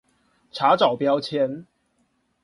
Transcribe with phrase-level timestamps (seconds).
[0.51, 1.65] 查找標籤